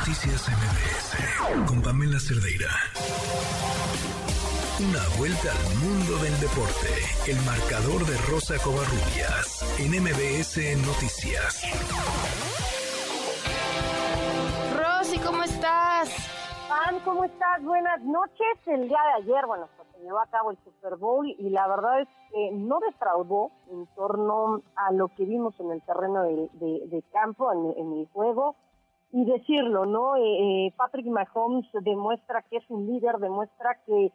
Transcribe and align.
Noticias 0.00 0.48
MBS 0.48 1.68
con 1.68 1.82
Pamela 1.82 2.18
Cerdeira. 2.18 2.68
Una 4.80 5.04
vuelta 5.18 5.50
al 5.52 5.74
mundo 5.76 6.16
del 6.24 6.32
deporte. 6.40 6.88
El 7.28 7.36
marcador 7.44 8.00
de 8.08 8.16
Rosa 8.32 8.54
Covarrubias 8.64 9.60
en 9.78 9.92
MBS 10.00 10.56
Noticias. 10.86 11.62
Rosy, 14.78 15.18
¿cómo 15.18 15.42
estás? 15.42 16.08
Pam, 16.68 17.00
¿cómo 17.04 17.24
estás? 17.24 17.62
Buenas 17.62 18.00
noches. 18.02 18.56
El 18.66 18.88
día 18.88 18.98
de 19.16 19.22
ayer, 19.24 19.44
bueno, 19.46 19.68
pues 19.76 19.88
se 19.94 20.00
llevó 20.02 20.20
a 20.20 20.26
cabo 20.28 20.50
el 20.52 20.58
Super 20.64 20.96
Bowl 20.96 21.28
y 21.28 21.50
la 21.50 21.68
verdad 21.68 22.00
es 22.00 22.08
que 22.32 22.50
no 22.52 22.80
defraudó 22.80 23.50
en 23.70 23.86
torno 23.94 24.62
a 24.76 24.92
lo 24.92 25.08
que 25.08 25.24
vimos 25.26 25.54
en 25.60 25.70
el 25.72 25.82
terreno 25.82 26.22
de, 26.22 26.48
de- 26.54 26.86
de 26.86 27.02
campo, 27.12 27.52
en, 27.52 27.74
en 27.78 27.92
el 28.00 28.08
juego. 28.12 28.56
Y 29.12 29.24
decirlo, 29.24 29.86
¿no? 29.86 30.16
Eh, 30.16 30.66
eh, 30.66 30.74
Patrick 30.76 31.06
Mahomes 31.06 31.66
demuestra 31.82 32.42
que 32.42 32.58
es 32.58 32.64
un 32.70 32.86
líder, 32.86 33.18
demuestra 33.18 33.76
que 33.84 34.12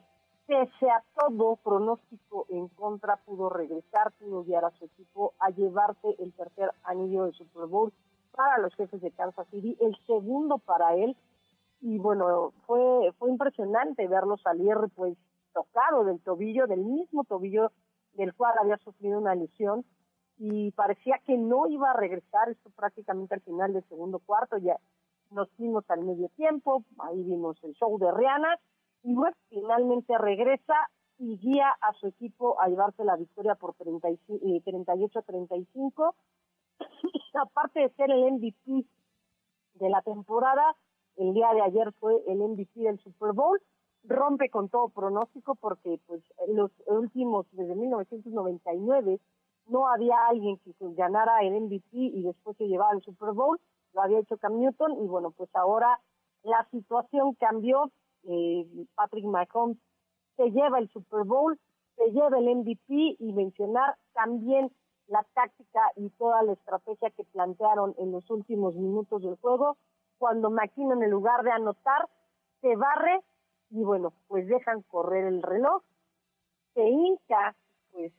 pese 0.47 0.89
a 0.89 1.03
todo 1.15 1.57
pronóstico 1.57 2.45
en 2.49 2.67
contra, 2.69 3.17
pudo 3.17 3.49
regresar, 3.49 4.11
pudo 4.13 4.43
guiar 4.43 4.63
a 4.65 4.71
su 4.71 4.85
equipo 4.85 5.33
a 5.39 5.49
llevarse 5.49 6.15
el 6.19 6.31
tercer 6.33 6.71
anillo 6.83 7.25
de 7.25 7.33
Super 7.33 7.65
Bowl 7.65 7.91
para 8.31 8.59
los 8.59 8.73
jefes 8.75 9.01
de 9.01 9.11
Kansas 9.11 9.47
City, 9.49 9.75
el 9.81 9.97
segundo 10.05 10.59
para 10.59 10.95
él, 10.95 11.15
y 11.81 11.97
bueno, 11.97 12.53
fue, 12.65 13.11
fue 13.17 13.29
impresionante 13.29 14.07
verlo 14.07 14.37
salir 14.37 14.75
pues 14.95 15.17
tocado 15.53 16.03
del 16.03 16.19
tobillo, 16.19 16.67
del 16.67 16.81
mismo 16.81 17.23
tobillo 17.23 17.71
del 18.13 18.33
cual 18.33 18.53
había 18.61 18.77
sufrido 18.77 19.19
una 19.19 19.35
lesión, 19.35 19.85
y 20.37 20.71
parecía 20.71 21.19
que 21.25 21.37
no 21.37 21.67
iba 21.67 21.91
a 21.91 21.97
regresar, 21.97 22.49
esto 22.49 22.69
prácticamente 22.75 23.35
al 23.35 23.41
final 23.41 23.73
del 23.73 23.83
segundo 23.87 24.19
cuarto, 24.19 24.57
ya 24.57 24.77
nos 25.31 25.49
fuimos 25.51 25.89
al 25.89 26.03
medio 26.03 26.29
tiempo, 26.29 26.83
ahí 26.99 27.23
vimos 27.23 27.57
el 27.63 27.73
show 27.73 27.97
de 27.97 28.11
Rihanna, 28.11 28.59
y 29.03 29.13
bueno, 29.13 29.35
finalmente 29.49 30.17
regresa 30.17 30.73
y 31.17 31.37
guía 31.37 31.69
a 31.81 31.93
su 31.93 32.07
equipo 32.07 32.59
a 32.59 32.67
llevarse 32.67 33.03
la 33.03 33.15
victoria 33.15 33.55
por 33.55 33.73
35 33.75 34.45
eh, 34.45 34.61
38-35. 34.65 36.13
Aparte 37.41 37.79
de 37.81 37.89
ser 37.89 38.11
el 38.11 38.33
MVP 38.33 38.85
de 39.75 39.89
la 39.89 40.01
temporada, 40.01 40.75
el 41.17 41.33
día 41.33 41.53
de 41.53 41.61
ayer 41.61 41.91
fue 41.99 42.21
el 42.27 42.39
MVP 42.39 42.81
del 42.81 42.99
Super 42.99 43.33
Bowl, 43.33 43.61
rompe 44.03 44.49
con 44.49 44.69
todo 44.69 44.89
pronóstico 44.89 45.55
porque 45.55 45.99
pues 46.05 46.21
los 46.47 46.71
últimos, 46.87 47.45
desde 47.51 47.75
1999, 47.75 49.19
no 49.67 49.87
había 49.87 50.15
alguien 50.27 50.57
que 50.57 50.73
ganara 50.79 51.41
el 51.41 51.61
MVP 51.61 51.87
y 51.91 52.23
después 52.23 52.57
se 52.57 52.67
llevaba 52.67 52.93
el 52.93 53.01
Super 53.01 53.33
Bowl, 53.33 53.59
lo 53.93 54.01
había 54.01 54.19
hecho 54.19 54.37
Cam 54.37 54.59
Newton 54.59 55.03
y 55.03 55.07
bueno, 55.07 55.31
pues 55.31 55.49
ahora 55.55 55.99
la 56.43 56.67
situación 56.69 57.33
cambió, 57.35 57.91
eh, 58.23 58.67
Patrick 58.95 59.25
Mahomes 59.25 59.77
se 60.35 60.51
lleva 60.51 60.79
el 60.79 60.89
Super 60.89 61.23
Bowl, 61.23 61.59
se 61.95 62.11
lleva 62.11 62.37
el 62.37 62.55
MVP 62.57 63.15
y 63.19 63.33
mencionar 63.33 63.95
también 64.13 64.71
la 65.07 65.25
táctica 65.33 65.81
y 65.95 66.09
toda 66.11 66.43
la 66.43 66.53
estrategia 66.53 67.09
que 67.11 67.23
plantearon 67.23 67.95
en 67.97 68.11
los 68.11 68.29
últimos 68.29 68.75
minutos 68.75 69.23
del 69.23 69.35
juego, 69.37 69.77
cuando 70.17 70.49
McKinnon 70.49 71.03
en 71.03 71.11
lugar 71.11 71.43
de 71.43 71.51
anotar, 71.51 72.07
se 72.61 72.75
barre 72.75 73.21
y 73.69 73.83
bueno, 73.83 74.13
pues 74.27 74.47
dejan 74.47 74.81
correr 74.83 75.25
el 75.25 75.41
reloj, 75.41 75.83
se 76.73 76.87
hinca 76.87 77.55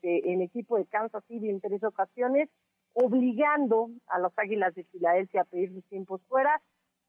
eh, 0.02 0.22
el 0.24 0.42
equipo 0.42 0.76
de 0.76 0.86
Kansas 0.86 1.24
City 1.26 1.50
en 1.50 1.60
tres 1.60 1.82
ocasiones, 1.84 2.48
obligando 2.94 3.90
a 4.08 4.18
los 4.18 4.32
Águilas 4.38 4.74
de 4.74 4.84
Filadelfia 4.84 5.42
a 5.42 5.44
pedir 5.44 5.72
sus 5.72 5.84
tiempos 5.84 6.22
fuera, 6.28 6.60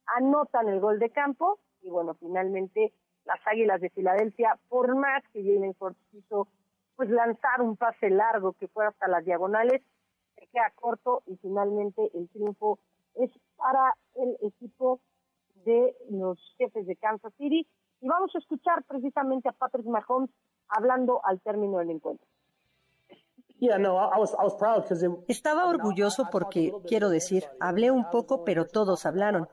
anotan 0.06 0.68
el 0.68 0.80
gol 0.80 1.00
de 1.00 1.10
campo 1.10 1.60
y 1.82 1.90
bueno, 1.90 2.14
finalmente 2.16 2.94
las 3.26 3.40
Águilas 3.46 3.82
de 3.82 3.90
Filadelfia, 3.90 4.58
por 4.70 4.96
más 4.96 5.24
que 5.34 5.44
Jalen 5.44 5.76
Hurts 5.80 6.00
quiso 6.12 6.48
pues 6.96 7.10
lanzar 7.10 7.62
un 7.62 7.78
pase 7.78 8.10
largo 8.10 8.54
que 8.54 8.68
fue 8.68 8.86
hasta 8.86 9.08
las 9.08 9.24
diagonales, 9.24 9.82
se 10.36 10.48
queda 10.48 10.72
corto 10.76 11.24
y 11.28 11.36
finalmente 11.38 12.10
el 12.14 12.28
triunfo 12.30 12.80
es 13.16 13.32
para 13.56 13.96
el 14.16 14.38
equipo 14.42 15.00
de 15.66 15.96
los 16.10 16.40
jefes 16.58 16.86
de 16.88 16.96
Kansas 16.96 17.34
City. 17.38 17.68
Y 18.02 18.08
vamos 18.08 18.34
a 18.36 18.40
escuchar 18.40 18.84
precisamente 18.84 19.50
a 19.50 19.52
Patrick 19.52 19.86
Mahomes 19.86 20.30
hablando 20.70 21.22
al 21.26 21.40
término 21.42 21.80
del 21.80 21.92
encuentro. 21.92 22.27
Estaba 25.28 25.68
orgulloso 25.68 26.28
porque, 26.32 26.72
quiero 26.88 27.10
decir, 27.10 27.46
hablé 27.60 27.92
un 27.92 28.10
poco, 28.10 28.44
pero 28.44 28.66
todos 28.66 29.06
hablaron. 29.06 29.48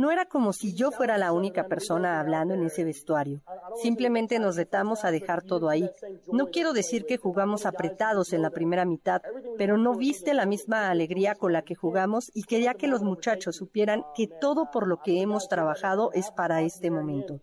No 0.00 0.10
era 0.10 0.24
como 0.24 0.54
si 0.54 0.72
yo 0.72 0.90
fuera 0.90 1.18
la 1.18 1.32
única 1.32 1.66
persona 1.66 2.20
hablando 2.20 2.54
en 2.54 2.62
ese 2.62 2.84
vestuario. 2.84 3.42
Simplemente 3.82 4.38
nos 4.38 4.56
retamos 4.56 5.04
a 5.04 5.10
dejar 5.10 5.42
todo 5.42 5.68
ahí. 5.68 5.90
No 6.32 6.46
quiero 6.46 6.72
decir 6.72 7.04
que 7.04 7.18
jugamos 7.18 7.66
apretados 7.66 8.32
en 8.32 8.40
la 8.40 8.48
primera 8.48 8.86
mitad, 8.86 9.20
pero 9.58 9.76
no 9.76 9.94
viste 9.94 10.32
la 10.32 10.46
misma 10.46 10.88
alegría 10.88 11.34
con 11.34 11.52
la 11.52 11.62
que 11.62 11.74
jugamos 11.74 12.30
y 12.32 12.44
quería 12.44 12.72
que 12.72 12.88
los 12.88 13.02
muchachos 13.02 13.56
supieran 13.56 14.04
que 14.14 14.26
todo 14.26 14.70
por 14.70 14.86
lo 14.86 15.02
que 15.02 15.20
hemos 15.20 15.48
trabajado 15.48 16.12
es 16.14 16.30
para 16.30 16.62
este 16.62 16.90
momento. 16.90 17.40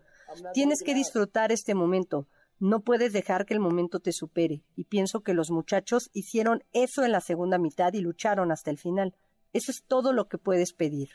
Tienes 0.53 0.81
que 0.81 0.95
disfrutar 0.95 1.51
este 1.51 1.75
momento. 1.75 2.25
No 2.59 2.79
puedes 2.79 3.13
dejar 3.13 3.45
que 3.45 3.53
el 3.53 3.59
momento 3.59 4.00
te 4.00 4.12
supere. 4.12 4.63
Y 4.75 4.85
pienso 4.85 5.22
que 5.22 5.34
los 5.34 5.51
muchachos 5.51 6.09
hicieron 6.13 6.63
eso 6.73 7.03
en 7.03 7.12
la 7.12 7.22
segunda 7.22 7.57
mitad 7.57 7.94
y 7.94 8.01
lucharon 8.01 8.51
hasta 8.51 8.72
el 8.72 8.78
final. 8.78 9.13
Eso 9.53 9.72
es 9.72 9.84
todo 9.84 10.12
lo 10.12 10.28
que 10.28 10.38
puedes 10.38 10.73
pedir. 10.73 11.09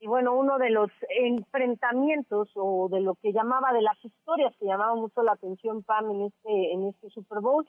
Y 0.00 0.06
bueno, 0.06 0.36
uno 0.36 0.58
de 0.58 0.70
los 0.70 0.90
enfrentamientos 1.08 2.50
o 2.56 2.88
de 2.90 3.00
lo 3.00 3.14
que 3.14 3.32
llamaba, 3.32 3.72
de 3.72 3.80
las 3.80 3.96
historias 4.04 4.54
que 4.58 4.66
llamaban 4.66 4.98
mucho 4.98 5.22
la 5.22 5.32
atención, 5.32 5.82
Pam, 5.82 6.10
en 6.10 6.22
este, 6.26 6.72
en 6.72 6.88
este 6.88 7.08
Super 7.10 7.40
Bowl, 7.40 7.66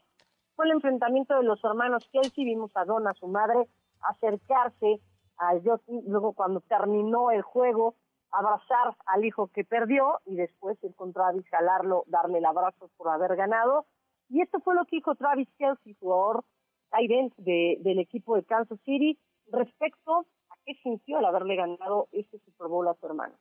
fue 0.56 0.66
el 0.66 0.72
enfrentamiento 0.72 1.36
de 1.36 1.44
los 1.44 1.64
hermanos 1.64 2.10
Kelsey. 2.12 2.46
Vimos 2.46 2.72
a 2.76 2.84
Donna, 2.84 3.14
su 3.14 3.28
madre, 3.28 3.70
acercarse 4.02 5.00
a 5.38 5.54
Justin, 5.64 6.04
luego 6.08 6.34
cuando 6.34 6.62
terminó 6.62 7.32
el 7.32 7.42
juego, 7.42 7.96
abrazar 8.38 8.96
al 9.06 9.26
hijo 9.26 9.48
que 9.48 9.64
perdió 9.64 10.20
y 10.26 10.36
después 10.36 10.78
ir 10.84 10.94
con 10.96 11.14
Travis, 11.14 11.48
jalarlo, 11.50 12.04
darle 12.08 12.40
el 12.40 12.46
abrazo 12.46 12.90
por 12.98 13.10
haber 13.10 13.36
ganado. 13.36 13.86
Y 14.30 14.42
esto 14.42 14.60
fue 14.60 14.76
lo 14.76 14.86
que 14.86 14.98
dijo 14.98 15.16
Travis 15.16 15.50
Kelsey, 15.58 15.96
jugador 16.00 16.44
tight 16.92 17.34
de, 17.38 17.78
del 17.82 18.00
equipo 18.00 18.36
de 18.36 18.44
Kansas 18.44 18.80
City, 18.86 19.20
respecto 19.48 20.26
a 20.50 20.56
qué 20.66 20.74
sintió 20.84 21.18
al 21.18 21.26
haberle 21.26 21.56
ganado 21.56 22.08
este 22.12 22.40
Super 22.40 22.68
Bowl 22.68 22.88
a 22.88 22.94
su 22.96 23.06
hermano. 23.06 23.36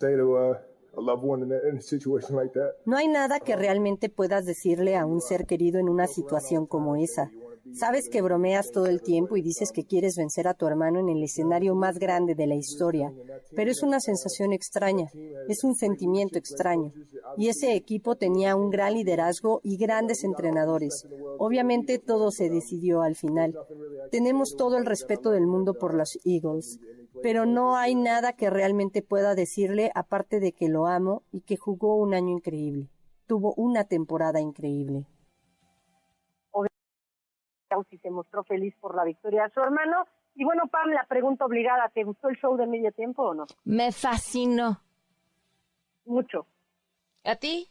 say 0.00 0.16
to 0.16 0.36
uh, 0.36 0.54
a 0.96 1.00
loved 1.00 1.24
one 1.24 1.42
in 1.42 1.52
a, 1.52 1.68
in 1.68 1.78
a 1.78 1.80
situation 1.80 2.36
like 2.36 2.52
that. 2.54 2.72
No 2.84 2.96
hay 2.96 3.08
nada 3.08 3.40
que 3.40 3.56
realmente 3.56 4.08
puedas 4.08 4.44
decirle 4.44 4.96
a 4.96 5.06
un 5.06 5.20
ser 5.20 5.46
querido 5.46 5.78
en 5.78 5.88
una 5.88 6.06
situación 6.06 6.66
como 6.66 6.96
esa. 6.96 7.30
Sabes 7.72 8.10
que 8.10 8.20
bromeas 8.20 8.70
todo 8.70 8.86
el 8.86 9.00
tiempo 9.00 9.36
y 9.36 9.42
dices 9.42 9.72
que 9.72 9.84
quieres 9.84 10.16
vencer 10.16 10.46
a 10.46 10.54
tu 10.54 10.66
hermano 10.66 11.00
en 11.00 11.08
el 11.08 11.22
escenario 11.22 11.74
más 11.74 11.98
grande 11.98 12.34
de 12.34 12.46
la 12.46 12.54
historia, 12.54 13.12
pero 13.56 13.70
es 13.70 13.82
una 13.82 14.00
sensación 14.00 14.52
extraña, 14.52 15.10
es 15.48 15.64
un 15.64 15.74
sentimiento 15.74 16.38
extraño. 16.38 16.92
Y 17.38 17.48
ese 17.48 17.74
equipo 17.74 18.16
tenía 18.16 18.54
un 18.54 18.68
gran 18.68 18.94
liderazgo 18.94 19.60
y 19.62 19.78
grandes 19.78 20.24
entrenadores. 20.24 21.06
Obviamente 21.38 21.98
todo 21.98 22.30
se 22.30 22.50
decidió 22.50 23.00
al 23.00 23.16
final. 23.16 23.54
Tenemos 24.10 24.56
todo 24.56 24.76
el 24.76 24.84
respeto 24.84 25.30
del 25.30 25.46
mundo 25.46 25.74
por 25.74 25.94
los 25.94 26.18
Eagles, 26.24 26.78
pero 27.22 27.46
no 27.46 27.76
hay 27.76 27.94
nada 27.94 28.34
que 28.34 28.50
realmente 28.50 29.00
pueda 29.00 29.34
decirle 29.34 29.90
aparte 29.94 30.38
de 30.38 30.52
que 30.52 30.68
lo 30.68 30.86
amo 30.86 31.22
y 31.32 31.40
que 31.40 31.56
jugó 31.56 31.96
un 31.96 32.12
año 32.12 32.30
increíble. 32.30 32.90
Tuvo 33.26 33.54
una 33.56 33.84
temporada 33.84 34.40
increíble. 34.40 35.06
Si 37.90 37.98
se 37.98 38.10
mostró 38.10 38.44
feliz 38.44 38.74
por 38.80 38.94
la 38.94 39.04
victoria 39.04 39.44
de 39.44 39.50
su 39.50 39.60
hermano. 39.60 40.04
Y 40.36 40.44
bueno, 40.44 40.66
Pam, 40.68 40.90
la 40.90 41.04
pregunta 41.04 41.44
obligada, 41.46 41.88
¿te 41.90 42.04
gustó 42.04 42.28
el 42.28 42.36
show 42.36 42.56
de 42.56 42.66
medio 42.66 42.92
tiempo 42.92 43.22
o 43.22 43.34
no? 43.34 43.46
Me 43.64 43.92
fascinó. 43.92 44.80
Mucho. 46.04 46.46
¿A 47.24 47.36
ti? 47.36 47.68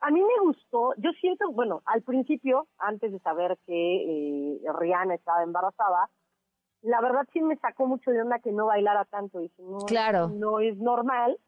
A 0.00 0.10
mí 0.10 0.20
me 0.20 0.44
gustó, 0.44 0.92
yo 0.98 1.10
siento, 1.12 1.50
bueno, 1.52 1.82
al 1.86 2.02
principio, 2.02 2.66
antes 2.78 3.10
de 3.10 3.18
saber 3.20 3.56
que 3.66 4.56
eh, 4.56 4.60
Rihanna 4.78 5.14
estaba 5.14 5.42
embarazada, 5.42 6.10
la 6.82 7.00
verdad 7.00 7.26
sí 7.32 7.40
me 7.40 7.56
sacó 7.56 7.86
mucho 7.86 8.10
de 8.10 8.20
onda 8.20 8.38
que 8.40 8.52
no 8.52 8.66
bailara 8.66 9.06
tanto. 9.06 9.38
Dije, 9.38 9.62
no, 9.62 9.78
Claro. 9.86 10.28
no 10.28 10.60
es 10.60 10.76
normal, 10.76 11.38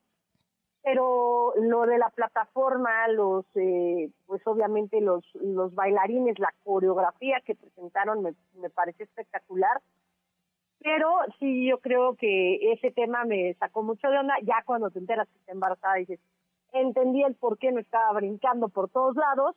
pero 0.86 1.52
lo 1.56 1.84
de 1.84 1.98
la 1.98 2.10
plataforma, 2.10 3.08
los, 3.08 3.44
eh, 3.56 4.08
pues 4.24 4.40
obviamente 4.46 5.00
los, 5.00 5.24
los 5.34 5.74
bailarines, 5.74 6.38
la 6.38 6.54
coreografía 6.62 7.40
que 7.44 7.56
presentaron 7.56 8.22
me, 8.22 8.34
me 8.60 8.70
pareció 8.70 9.04
espectacular. 9.04 9.80
Pero 10.78 11.10
sí, 11.40 11.66
yo 11.66 11.80
creo 11.80 12.14
que 12.14 12.72
ese 12.72 12.92
tema 12.92 13.24
me 13.24 13.54
sacó 13.54 13.82
mucho 13.82 14.08
de 14.08 14.16
onda. 14.16 14.34
Ya 14.44 14.62
cuando 14.64 14.90
te 14.90 15.00
enteras 15.00 15.26
que 15.28 15.38
está 15.38 15.50
embarazada, 15.50 15.94
dices, 15.94 16.20
entendí 16.72 17.24
el 17.24 17.34
por 17.34 17.58
qué 17.58 17.72
no 17.72 17.80
estaba 17.80 18.12
brincando 18.12 18.68
por 18.68 18.88
todos 18.88 19.16
lados. 19.16 19.56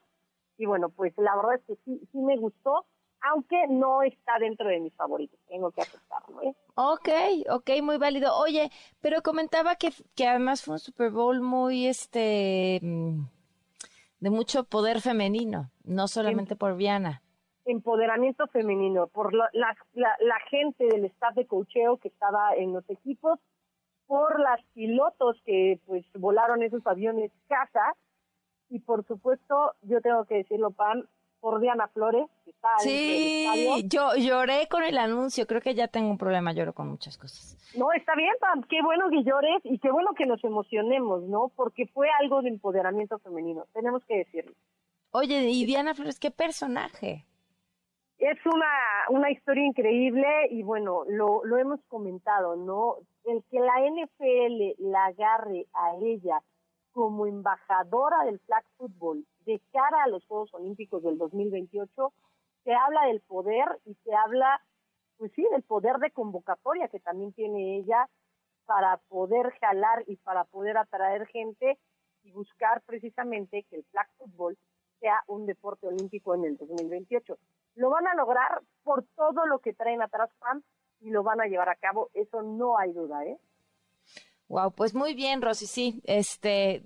Y 0.57 0.65
bueno, 0.65 0.89
pues 0.89 1.13
la 1.15 1.35
verdad 1.35 1.57
es 1.57 1.63
que 1.65 1.75
sí, 1.85 2.01
sí 2.11 2.17
me 2.17 2.37
gustó. 2.37 2.87
Aunque 3.21 3.67
no 3.67 4.01
está 4.01 4.39
dentro 4.39 4.67
de 4.67 4.79
mis 4.79 4.93
favoritos, 4.95 5.39
tengo 5.47 5.71
que 5.71 5.81
aceptarlo. 5.81 6.41
¿eh? 6.43 6.55
Ok, 6.75 7.09
ok, 7.49 7.69
muy 7.83 7.97
válido. 7.97 8.37
Oye, 8.37 8.69
pero 9.01 9.21
comentaba 9.21 9.75
que, 9.75 9.91
que 10.15 10.27
además 10.27 10.63
fue 10.63 10.75
un 10.75 10.79
Super 10.79 11.11
Bowl 11.11 11.41
muy, 11.41 11.87
este, 11.87 12.79
mm, 12.81 13.23
de 14.19 14.29
mucho 14.29 14.63
poder 14.63 15.01
femenino, 15.01 15.71
no 15.83 16.07
solamente 16.07 16.55
por 16.55 16.75
Viana. 16.75 17.21
Empoderamiento 17.65 18.47
femenino, 18.47 19.07
por 19.07 19.33
la, 19.33 19.49
la, 19.53 19.75
la, 19.93 20.39
gente 20.49 20.85
del 20.87 21.05
staff 21.05 21.35
de 21.35 21.45
cocheo 21.45 21.97
que 21.97 22.07
estaba 22.07 22.53
en 22.55 22.73
los 22.73 22.89
equipos, 22.89 23.39
por 24.07 24.39
las 24.39 24.59
pilotos 24.73 25.39
que 25.45 25.79
pues 25.85 26.03
volaron 26.13 26.63
esos 26.63 26.85
aviones 26.87 27.31
casa 27.47 27.93
y 28.69 28.79
por 28.79 29.05
supuesto, 29.05 29.73
yo 29.81 30.01
tengo 30.01 30.25
que 30.25 30.35
decirlo, 30.35 30.71
Pam, 30.71 31.05
por 31.39 31.59
Diana 31.59 31.87
Flores, 31.87 32.27
que 32.43 32.51
está 32.51 32.69
Sí, 32.79 33.45
yo 33.85 34.15
lloré 34.15 34.67
con 34.67 34.83
el 34.83 34.97
anuncio, 34.97 35.47
creo 35.47 35.61
que 35.61 35.75
ya 35.75 35.87
tengo 35.87 36.09
un 36.09 36.17
problema, 36.17 36.53
lloro 36.53 36.73
con 36.73 36.89
muchas 36.89 37.17
cosas. 37.17 37.57
No, 37.77 37.91
está 37.93 38.15
bien, 38.15 38.33
Pam, 38.39 38.63
qué 38.63 38.81
bueno 38.81 39.09
que 39.09 39.23
llores 39.23 39.61
y 39.63 39.79
qué 39.79 39.91
bueno 39.91 40.13
que 40.17 40.25
nos 40.25 40.43
emocionemos, 40.43 41.23
¿no? 41.23 41.51
Porque 41.55 41.87
fue 41.87 42.07
algo 42.19 42.41
de 42.41 42.49
empoderamiento 42.49 43.19
femenino, 43.19 43.65
tenemos 43.73 44.03
que 44.05 44.17
decirlo. 44.17 44.53
Oye, 45.11 45.49
y 45.49 45.65
Diana 45.65 45.95
Flores, 45.95 46.19
¿qué 46.19 46.31
personaje? 46.31 47.25
Es 48.19 48.37
una, 48.45 48.67
una 49.09 49.31
historia 49.31 49.65
increíble 49.65 50.27
y 50.51 50.61
bueno, 50.61 51.03
lo, 51.07 51.43
lo 51.45 51.57
hemos 51.57 51.79
comentado, 51.87 52.55
¿no? 52.55 52.97
El 53.23 53.43
que 53.49 53.59
la 53.59 53.79
NFL 53.79 54.83
la 54.91 55.05
agarre 55.05 55.67
a 55.73 55.95
ella 55.95 56.41
como 56.91 57.25
embajadora 57.25 58.25
del 58.25 58.39
flag 58.39 58.63
football 58.77 59.25
de 59.49 59.59
cara 59.71 60.03
a 60.03 60.07
los 60.07 60.23
Juegos 60.27 60.53
Olímpicos 60.53 61.01
del 61.01 61.17
2028, 61.17 62.13
se 62.63 62.71
habla 62.71 63.07
del 63.07 63.19
poder 63.21 63.65
y 63.85 63.95
se 64.03 64.13
habla, 64.13 64.61
pues 65.17 65.31
sí, 65.35 65.43
del 65.51 65.63
poder 65.63 65.97
de 65.97 66.11
convocatoria 66.11 66.87
que 66.87 66.99
también 66.99 67.33
tiene 67.33 67.77
ella 67.77 68.07
para 68.67 68.97
poder 69.09 69.51
jalar 69.59 70.03
y 70.05 70.17
para 70.17 70.43
poder 70.43 70.77
atraer 70.77 71.25
gente 71.27 71.79
y 72.21 72.31
buscar 72.31 72.81
precisamente 72.81 73.65
que 73.67 73.77
el 73.77 73.83
flag 73.85 74.07
football 74.19 74.55
sea 74.99 75.23
un 75.25 75.47
deporte 75.47 75.87
olímpico 75.87 76.35
en 76.35 76.45
el 76.45 76.57
2028. 76.57 77.35
Lo 77.73 77.89
van 77.89 78.05
a 78.05 78.13
lograr 78.13 78.61
por 78.83 79.03
todo 79.15 79.47
lo 79.47 79.59
que 79.59 79.73
traen 79.73 80.03
atrás 80.03 80.29
PAM 80.37 80.61
y 80.99 81.09
lo 81.09 81.23
van 81.23 81.41
a 81.41 81.47
llevar 81.47 81.69
a 81.69 81.75
cabo, 81.75 82.11
eso 82.13 82.43
no 82.43 82.77
hay 82.77 82.93
duda, 82.93 83.25
¿eh? 83.25 83.39
Wow, 84.47 84.73
pues 84.73 84.93
muy 84.93 85.15
bien, 85.15 85.41
Rosy, 85.41 85.65
sí, 85.65 86.01
este, 86.03 86.83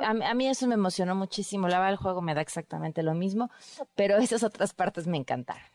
a, 0.00 0.34
mí 0.34 0.48
eso 0.48 0.66
me 0.66 0.74
emocionó 0.74 1.14
muchísimo. 1.14 1.68
La 1.68 1.78
verdad, 1.78 1.92
el 1.92 1.98
juego 1.98 2.22
me 2.22 2.34
da 2.34 2.40
exactamente 2.40 3.02
lo 3.02 3.14
mismo, 3.14 3.50
pero 3.94 4.16
esas 4.16 4.42
otras 4.42 4.74
partes 4.74 5.06
me 5.06 5.16
encantaron. 5.16 5.66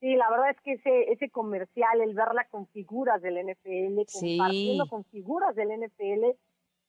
Sí, 0.00 0.16
la 0.16 0.30
verdad 0.30 0.50
es 0.50 0.60
que 0.62 0.72
ese, 0.72 1.12
ese 1.12 1.28
comercial, 1.28 2.00
el 2.00 2.14
verla 2.14 2.46
con 2.50 2.66
figuras 2.68 3.20
del 3.20 3.36
NFL, 3.36 4.00
compartiendo 4.10 4.88
con 4.88 5.04
figuras 5.04 5.54
del 5.54 5.68
NFL, 5.68 6.24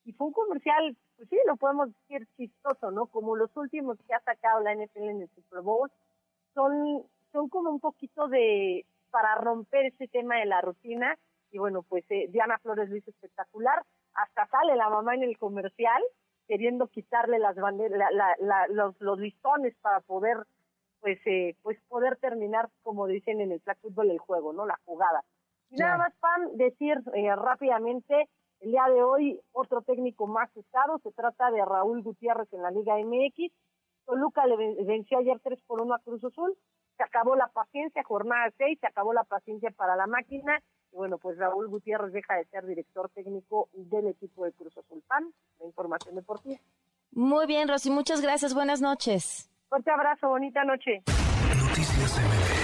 y 0.05 0.13
fue 0.13 0.27
un 0.27 0.33
comercial, 0.33 0.95
pues 1.17 1.29
sí, 1.29 1.37
lo 1.45 1.57
podemos 1.57 1.89
decir 1.89 2.25
chistoso, 2.37 2.89
¿no? 2.89 3.07
Como 3.07 3.35
los 3.35 3.55
últimos 3.57 3.97
que 4.07 4.13
ha 4.13 4.21
sacado 4.21 4.61
la 4.61 4.73
NFL 4.73 5.09
en 5.09 5.21
el 5.21 5.29
Super 5.29 5.61
Bowl, 5.61 5.91
son, 6.53 7.03
son 7.33 7.49
como 7.49 7.69
un 7.69 7.81
poquito 7.81 8.29
de, 8.29 8.85
para 9.11 9.35
romper 9.35 9.87
ese 9.87 10.07
tema 10.07 10.37
de 10.37 10.45
la 10.45 10.61
rutina, 10.61 11.17
y 11.51 11.59
bueno, 11.59 11.83
pues 11.83 12.05
eh, 12.09 12.27
Diana 12.29 12.59
Flores 12.59 12.89
lo 12.89 12.95
hizo 12.95 13.09
espectacular, 13.09 13.83
hasta 14.13 14.47
sale 14.47 14.75
la 14.77 14.89
mamá 14.89 15.15
en 15.15 15.23
el 15.23 15.37
comercial, 15.37 16.01
queriendo 16.51 16.87
quitarle 16.87 17.39
las 17.39 17.55
banderas, 17.55 18.11
los, 18.71 18.99
los 18.99 19.17
listones 19.17 19.73
para 19.81 20.01
poder, 20.01 20.35
pues, 20.99 21.17
eh, 21.25 21.55
pues 21.61 21.79
poder 21.87 22.17
terminar, 22.17 22.67
como 22.83 23.07
dicen 23.07 23.39
en 23.39 23.53
el 23.53 23.61
flag 23.61 23.77
fútbol, 23.77 24.11
el 24.11 24.19
juego, 24.19 24.51
¿no? 24.51 24.65
La 24.65 24.77
jugada. 24.83 25.23
Y 25.69 25.77
nada 25.77 25.95
más, 25.95 26.13
Pam, 26.19 26.57
decir 26.57 27.01
eh, 27.13 27.33
rápidamente, 27.37 28.27
el 28.59 28.71
día 28.71 28.83
de 28.93 29.01
hoy 29.01 29.39
otro 29.53 29.81
técnico 29.81 30.27
más 30.27 30.53
estado, 30.57 30.99
se 30.99 31.13
trata 31.13 31.51
de 31.51 31.63
Raúl 31.63 32.03
Gutiérrez 32.03 32.51
en 32.51 32.63
la 32.63 32.71
Liga 32.71 32.97
MX. 32.97 33.53
Toluca 34.05 34.45
le 34.45 34.57
venció 34.83 35.19
ayer 35.19 35.39
3 35.41 35.57
por 35.61 35.79
1 35.79 35.93
a 35.95 35.99
Cruz 35.99 36.21
Azul. 36.25 36.53
Se 36.97 37.03
acabó 37.03 37.37
la 37.37 37.47
paciencia, 37.47 38.03
jornada 38.03 38.51
6, 38.57 38.77
se 38.77 38.87
acabó 38.87 39.13
la 39.13 39.23
paciencia 39.23 39.71
para 39.71 39.95
la 39.95 40.05
máquina 40.05 40.61
bueno, 40.91 41.17
pues 41.17 41.37
Raúl 41.37 41.67
Gutiérrez 41.67 42.13
deja 42.13 42.35
de 42.35 42.45
ser 42.45 42.65
director 42.65 43.09
técnico 43.09 43.69
del 43.73 44.07
equipo 44.07 44.45
de 44.45 44.51
Cruz 44.53 44.77
Azul 44.77 45.03
PAN, 45.07 45.31
la 45.59 45.65
información 45.65 46.15
deportiva. 46.15 46.59
Muy 47.11 47.45
bien, 47.45 47.67
Rosy, 47.67 47.89
muchas 47.89 48.21
gracias, 48.21 48.53
buenas 48.53 48.81
noches. 48.81 49.49
Fuerte 49.69 49.91
abrazo, 49.91 50.29
bonita 50.29 50.63
noche. 50.63 51.03
Noticias 51.57 52.60